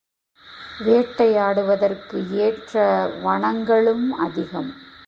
[0.79, 2.83] வேட்டையாடுவதற்கு ஏற்ற
[3.23, 4.73] வனங்களும் அதிகம்.